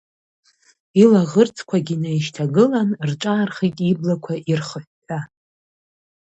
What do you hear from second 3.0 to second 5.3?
рҿаархеит иблақәа ирхыҳәҳәа.